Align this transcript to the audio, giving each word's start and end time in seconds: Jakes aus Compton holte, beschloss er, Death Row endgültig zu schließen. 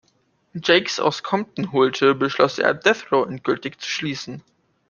Jakes 0.55 0.99
aus 0.99 1.21
Compton 1.21 1.73
holte, 1.73 2.15
beschloss 2.15 2.57
er, 2.57 2.73
Death 2.73 3.11
Row 3.11 3.27
endgültig 3.29 3.79
zu 3.79 3.87
schließen. 3.87 4.41